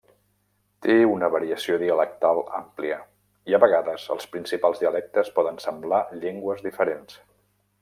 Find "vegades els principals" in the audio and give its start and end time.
3.65-4.83